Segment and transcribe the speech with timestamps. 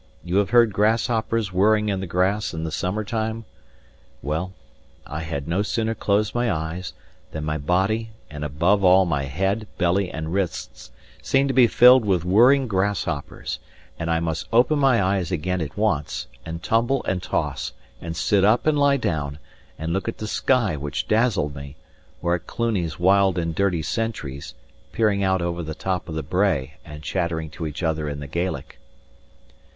[0.23, 3.45] You have heard grasshoppers whirring in the grass in the summer time?
[4.23, 4.51] Well,
[5.05, 6.93] I had no sooner closed my eyes,
[7.31, 10.89] than my body, and above all my head, belly, and wrists,
[11.21, 13.59] seemed to be filled with whirring grasshoppers;
[13.99, 17.71] and I must open my eyes again at once, and tumble and toss,
[18.01, 19.37] and sit up and lie down;
[19.77, 21.75] and look at the sky which dazzled me,
[22.23, 24.55] or at Cluny's wild and dirty sentries,
[24.93, 28.25] peering out over the top of the brae and chattering to each other in the
[28.25, 28.79] Gaelic.